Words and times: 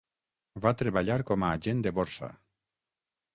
Va 0.63 0.71
treballar 0.79 1.17
com 1.31 1.45
a 1.45 1.51
agent 1.59 1.85
de 1.89 1.93
borsa. 2.01 2.31